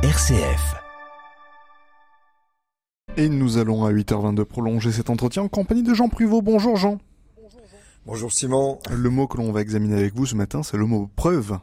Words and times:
RCF. 0.00 0.76
Et 3.16 3.28
nous 3.28 3.58
allons 3.58 3.84
à 3.84 3.90
8h22 3.90 4.44
prolonger 4.44 4.92
cet 4.92 5.10
entretien 5.10 5.42
en 5.42 5.48
compagnie 5.48 5.82
de 5.82 5.92
Jean 5.92 6.08
Pruvot. 6.08 6.40
Bonjour 6.40 6.76
Jean. 6.76 7.00
Bonjour 8.06 8.32
Simon. 8.32 8.78
Le 8.92 9.10
mot 9.10 9.26
que 9.26 9.38
l'on 9.38 9.50
va 9.50 9.60
examiner 9.60 9.96
avec 9.96 10.14
vous 10.14 10.24
ce 10.24 10.36
matin, 10.36 10.62
c'est 10.62 10.76
le 10.76 10.86
mot 10.86 11.10
preuve. 11.16 11.58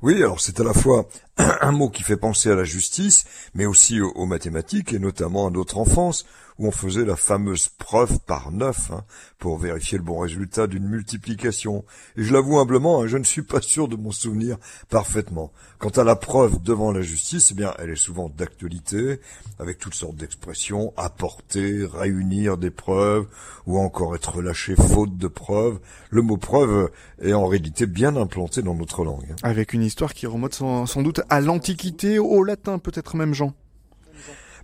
Oui, 0.00 0.14
alors 0.22 0.40
c'est 0.40 0.60
à 0.60 0.64
la 0.64 0.74
fois 0.74 1.08
un 1.38 1.72
mot 1.72 1.90
qui 1.90 2.04
fait 2.04 2.16
penser 2.16 2.52
à 2.52 2.54
la 2.54 2.62
justice, 2.62 3.24
mais 3.54 3.66
aussi 3.66 4.00
aux, 4.00 4.26
mathématiques 4.26 4.92
et 4.92 5.00
notamment 5.00 5.48
à 5.48 5.50
notre 5.50 5.78
enfance, 5.78 6.24
où 6.58 6.66
on 6.66 6.70
faisait 6.70 7.04
la 7.04 7.16
fameuse 7.16 7.68
preuve 7.68 8.18
par 8.20 8.52
neuf 8.52 8.90
hein, 8.90 9.04
pour 9.38 9.58
vérifier 9.58 9.98
le 9.98 10.04
bon 10.04 10.18
résultat 10.18 10.66
d'une 10.66 10.86
multiplication. 10.86 11.84
Et 12.16 12.22
je 12.22 12.32
l'avoue 12.32 12.58
humblement, 12.58 13.02
hein, 13.02 13.06
je 13.06 13.16
ne 13.16 13.24
suis 13.24 13.42
pas 13.42 13.60
sûr 13.60 13.88
de 13.88 13.96
mon 13.96 14.10
souvenir 14.10 14.58
parfaitement. 14.88 15.52
Quant 15.78 15.90
à 15.90 16.04
la 16.04 16.16
preuve 16.16 16.62
devant 16.62 16.92
la 16.92 17.02
justice, 17.02 17.50
eh 17.50 17.54
bien, 17.54 17.74
elle 17.78 17.90
est 17.90 17.96
souvent 17.96 18.28
d'actualité, 18.28 19.20
avec 19.58 19.78
toutes 19.78 19.94
sortes 19.94 20.16
d'expressions, 20.16 20.92
apporter, 20.96 21.84
réunir 21.84 22.56
des 22.56 22.70
preuves, 22.70 23.26
ou 23.66 23.78
encore 23.78 24.14
être 24.14 24.36
relâché 24.36 24.76
faute 24.76 25.16
de 25.16 25.28
preuves. 25.28 25.80
Le 26.10 26.22
mot 26.22 26.36
preuve 26.36 26.90
est 27.20 27.32
en 27.32 27.46
réalité 27.46 27.86
bien 27.86 28.16
implanté 28.16 28.62
dans 28.62 28.74
notre 28.74 29.04
langue. 29.04 29.26
Hein. 29.30 29.36
Avec 29.42 29.72
une 29.72 29.82
histoire 29.82 30.14
qui 30.14 30.26
remonte 30.26 30.54
sans, 30.54 31.02
doute 31.02 31.20
à 31.28 31.40
l'Antiquité, 31.40 32.18
au 32.18 32.42
latin 32.42 32.78
peut-être 32.78 33.16
même, 33.16 33.34
Jean. 33.34 33.54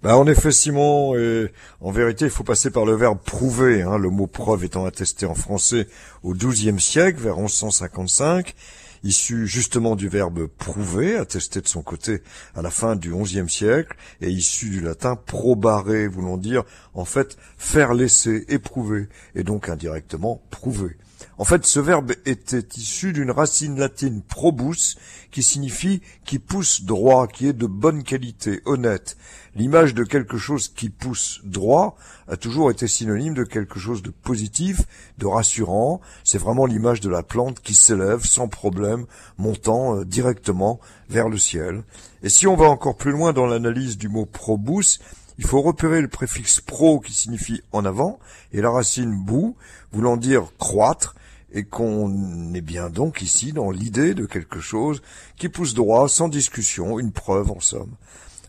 Bah, 0.02 0.16
en 0.16 0.28
effet, 0.28 0.52
Simon, 0.52 1.16
et 1.16 1.52
en 1.80 1.90
vérité, 1.90 2.26
il 2.26 2.30
faut 2.30 2.44
passer 2.44 2.70
par 2.70 2.84
le 2.84 2.94
verbe 2.94 3.18
prouver, 3.18 3.82
hein, 3.82 3.98
le 3.98 4.10
mot 4.10 4.28
preuve 4.28 4.64
étant 4.64 4.84
attesté 4.84 5.26
en 5.26 5.34
français 5.34 5.88
au 6.22 6.34
XIIe 6.34 6.80
siècle, 6.80 7.20
vers 7.20 7.36
1155, 7.36 8.54
issu 9.02 9.48
justement 9.48 9.96
du 9.96 10.08
verbe 10.08 10.46
prouver, 10.46 11.16
attesté 11.16 11.60
de 11.60 11.66
son 11.66 11.82
côté 11.82 12.22
à 12.54 12.62
la 12.62 12.70
fin 12.70 12.94
du 12.94 13.12
XIe 13.12 13.48
siècle, 13.48 13.96
et 14.20 14.30
issu 14.30 14.70
du 14.70 14.80
latin 14.80 15.16
probare, 15.16 15.86
voulant 16.10 16.36
dire 16.36 16.62
en 16.94 17.04
fait 17.04 17.36
faire 17.56 17.92
laisser, 17.92 18.44
éprouver, 18.48 19.08
et 19.34 19.42
donc 19.42 19.68
indirectement 19.68 20.40
prouver. 20.50 20.96
En 21.36 21.44
fait, 21.44 21.66
ce 21.66 21.78
verbe 21.78 22.12
était 22.26 22.66
issu 22.76 23.12
d'une 23.12 23.30
racine 23.30 23.78
latine 23.78 24.22
probus, 24.22 24.96
qui 25.30 25.42
signifie 25.42 26.00
qui 26.24 26.38
pousse 26.38 26.82
droit, 26.82 27.28
qui 27.28 27.46
est 27.46 27.52
de 27.52 27.66
bonne 27.66 28.02
qualité, 28.02 28.60
honnête. 28.64 29.16
L'image 29.54 29.94
de 29.94 30.04
quelque 30.04 30.36
chose 30.36 30.68
qui 30.68 30.88
pousse 30.88 31.40
droit 31.44 31.96
a 32.26 32.36
toujours 32.36 32.70
été 32.70 32.88
synonyme 32.88 33.34
de 33.34 33.44
quelque 33.44 33.78
chose 33.78 34.02
de 34.02 34.10
positif, 34.10 34.82
de 35.18 35.26
rassurant. 35.26 36.00
C'est 36.24 36.38
vraiment 36.38 36.66
l'image 36.66 37.00
de 37.00 37.08
la 37.08 37.22
plante 37.22 37.60
qui 37.60 37.74
s'élève 37.74 38.24
sans 38.24 38.48
problème, 38.48 39.06
montant 39.36 39.96
euh, 39.96 40.04
directement 40.04 40.80
vers 41.08 41.28
le 41.28 41.38
ciel. 41.38 41.82
Et 42.22 42.28
si 42.28 42.46
on 42.46 42.56
va 42.56 42.66
encore 42.66 42.96
plus 42.96 43.12
loin 43.12 43.32
dans 43.32 43.46
l'analyse 43.46 43.96
du 43.96 44.08
mot 44.08 44.26
probus, 44.26 45.00
il 45.38 45.46
faut 45.46 45.62
repérer 45.62 46.00
le 46.00 46.08
préfixe 46.08 46.60
pro 46.60 47.00
qui 47.00 47.12
signifie 47.12 47.62
en 47.72 47.84
avant 47.84 48.18
et 48.52 48.60
la 48.60 48.70
racine 48.70 49.14
bou 49.24 49.56
voulant 49.92 50.16
dire 50.16 50.52
croître 50.58 51.14
et 51.52 51.64
qu'on 51.64 52.52
est 52.54 52.60
bien 52.60 52.90
donc 52.90 53.22
ici 53.22 53.52
dans 53.52 53.70
l'idée 53.70 54.14
de 54.14 54.26
quelque 54.26 54.60
chose 54.60 55.00
qui 55.36 55.48
pousse 55.48 55.74
droit 55.74 56.08
sans 56.08 56.28
discussion, 56.28 56.98
une 56.98 57.12
preuve 57.12 57.50
en 57.50 57.60
somme. 57.60 57.94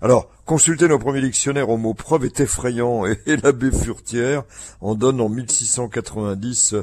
Alors, 0.01 0.29
consulter 0.45 0.87
nos 0.87 0.97
premiers 0.97 1.21
dictionnaires 1.21 1.69
au 1.69 1.77
mot 1.77 1.93
preuve 1.93 2.25
est 2.25 2.39
effrayant 2.39 3.05
et, 3.25 3.37
l'abbé 3.37 3.71
Furtière 3.71 4.43
en 4.81 4.95
donne 4.95 5.19
en 5.19 5.29
1690 5.29 6.75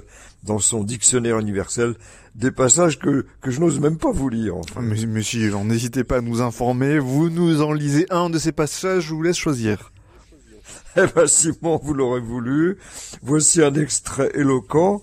dans 0.42 0.58
son 0.58 0.84
dictionnaire 0.84 1.38
universel 1.38 1.94
des 2.34 2.50
passages 2.50 2.98
que, 2.98 3.26
je 3.46 3.60
n'ose 3.60 3.80
même 3.80 3.96
pas 3.96 4.12
vous 4.12 4.28
lire. 4.28 4.56
Mais, 4.80 4.96
n'hésitez 5.64 6.04
pas 6.04 6.18
à 6.18 6.20
nous 6.20 6.42
informer, 6.42 6.98
vous 6.98 7.30
nous 7.30 7.62
en 7.62 7.72
lisez 7.72 8.06
un 8.10 8.28
de 8.28 8.38
ces 8.38 8.52
passages, 8.52 9.04
je 9.04 9.14
vous 9.14 9.22
laisse 9.22 9.36
choisir. 9.36 9.92
Eh 10.96 11.06
ben 11.14 11.26
Simon, 11.26 11.78
vous 11.82 11.92
l'aurez 11.94 12.20
voulu. 12.20 12.78
Voici 13.22 13.62
un 13.62 13.74
extrait 13.74 14.30
éloquent. 14.34 15.02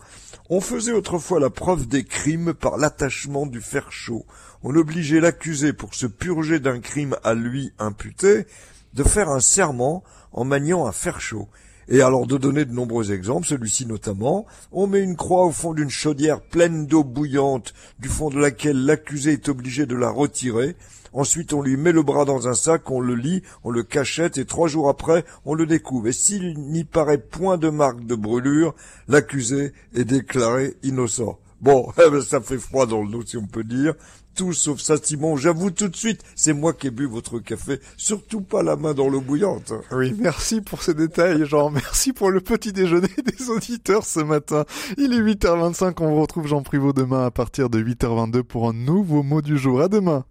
On 0.49 0.59
faisait 0.59 0.91
autrefois 0.91 1.39
la 1.39 1.49
preuve 1.49 1.87
des 1.87 2.03
crimes 2.03 2.53
par 2.53 2.77
l'attachement 2.77 3.45
du 3.45 3.61
fer 3.61 3.91
chaud. 3.91 4.25
On 4.63 4.75
obligeait 4.75 5.19
l'accusé, 5.19 5.73
pour 5.73 5.93
se 5.93 6.07
purger 6.07 6.59
d'un 6.59 6.79
crime 6.79 7.15
à 7.23 7.33
lui 7.33 7.73
imputé, 7.79 8.47
de 8.93 9.03
faire 9.03 9.29
un 9.29 9.39
serment 9.39 10.03
en 10.31 10.45
maniant 10.45 10.87
un 10.87 10.91
fer 10.91 11.21
chaud. 11.21 11.47
Et 11.89 12.01
alors 12.01 12.27
de 12.27 12.37
donner 12.37 12.65
de 12.65 12.73
nombreux 12.73 13.11
exemples, 13.11 13.47
celui-ci 13.47 13.85
notamment, 13.85 14.45
on 14.71 14.87
met 14.87 15.01
une 15.01 15.15
croix 15.15 15.45
au 15.45 15.51
fond 15.51 15.73
d'une 15.73 15.89
chaudière 15.89 16.41
pleine 16.41 16.87
d'eau 16.87 17.03
bouillante, 17.03 17.73
du 17.99 18.07
fond 18.07 18.29
de 18.29 18.39
laquelle 18.39 18.85
l'accusé 18.85 19.33
est 19.33 19.49
obligé 19.49 19.85
de 19.85 19.95
la 19.95 20.09
retirer. 20.09 20.75
Ensuite, 21.11 21.53
on 21.53 21.61
lui 21.61 21.77
met 21.77 21.91
le 21.91 22.01
bras 22.01 22.25
dans 22.25 22.47
un 22.47 22.55
sac, 22.55 22.89
on 22.89 22.99
le 22.99 23.13
lit, 23.13 23.43
on 23.63 23.69
le 23.69 23.83
cachette, 23.83 24.39
et 24.39 24.45
trois 24.45 24.67
jours 24.67 24.89
après, 24.89 25.25
on 25.45 25.53
le 25.53 25.67
découvre. 25.67 26.07
Et 26.07 26.13
s'il 26.13 26.57
n'y 26.57 26.85
paraît 26.85 27.19
point 27.19 27.57
de 27.57 27.69
marque 27.69 28.05
de 28.05 28.15
brûlure, 28.15 28.73
l'accusé 29.07 29.73
est 29.93 30.05
déclaré 30.05 30.75
innocent. 30.81 31.37
Bon, 31.63 31.91
eh 32.05 32.09
ben, 32.09 32.21
ça 32.21 32.41
fait 32.41 32.57
froid 32.59 32.85
dans 32.85 33.01
le 33.01 33.09
dos, 33.09 33.23
si 33.25 33.37
on 33.37 33.47
peut 33.47 33.63
dire 33.63 33.95
tout 34.35 34.51
sauf 34.51 34.79
ça, 34.79 34.95
Simon. 35.01 35.37
J'avoue 35.37 35.71
tout 35.71 35.87
de 35.87 35.95
suite, 35.95 36.23
c'est 36.35 36.53
moi 36.53 36.73
qui 36.73 36.87
ai 36.87 36.91
bu 36.91 37.05
votre 37.05 37.39
café. 37.39 37.79
Surtout 37.97 38.41
pas 38.41 38.63
la 38.63 38.75
main 38.75 38.93
dans 38.93 39.07
l'eau 39.07 39.21
bouillante. 39.21 39.73
Oui, 39.91 40.15
merci 40.17 40.61
pour 40.61 40.81
ces 40.81 40.93
détails, 40.93 41.45
Jean. 41.45 41.69
Merci 41.69 42.13
pour 42.13 42.31
le 42.31 42.41
petit 42.41 42.73
déjeuner 42.73 43.09
des 43.37 43.49
auditeurs 43.49 44.05
ce 44.05 44.19
matin. 44.21 44.65
Il 44.97 45.13
est 45.13 45.21
8h25. 45.21 45.93
On 45.99 46.09
vous 46.09 46.21
retrouve 46.21 46.47
Jean 46.47 46.63
Privot 46.63 46.93
demain 46.93 47.25
à 47.25 47.31
partir 47.31 47.69
de 47.69 47.79
8h22 47.79 48.43
pour 48.43 48.67
un 48.67 48.73
nouveau 48.73 49.23
mot 49.23 49.41
du 49.41 49.57
jour. 49.57 49.81
À 49.81 49.87
demain. 49.87 50.25